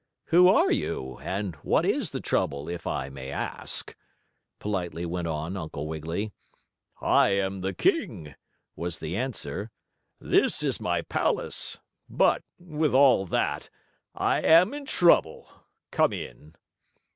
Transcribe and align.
"Who 0.29 0.47
are 0.47 0.71
you, 0.71 1.19
and 1.21 1.53
what 1.57 1.85
is 1.85 2.09
the 2.09 2.21
trouble, 2.21 2.67
if 2.67 2.87
I 2.87 3.07
may 3.09 3.29
ask?" 3.29 3.95
politely 4.57 5.05
went 5.05 5.27
on 5.27 5.55
Uncle 5.55 5.85
Wiggily. 5.85 6.31
"I 6.99 7.29
am 7.33 7.61
the 7.61 7.75
king," 7.75 8.33
was 8.75 8.97
the 8.97 9.15
answer. 9.15 9.69
"This 10.19 10.63
is 10.63 10.81
my 10.81 11.03
palace, 11.03 11.79
but, 12.09 12.41
with 12.57 12.95
all 12.95 13.27
that, 13.27 13.69
I 14.15 14.41
am 14.41 14.73
in 14.73 14.85
trouble. 14.85 15.47
Come 15.91 16.13
in." 16.13 16.55